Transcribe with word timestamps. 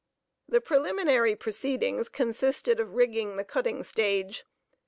The 0.49 0.61
preliminary 0.61 1.35
proceedings 1.35 2.09
consisted 2.09 2.79
of 2.79 2.95
rigging 2.95 3.37
the 3.37 3.43
"cutting 3.45 3.83
stage." 3.83 4.47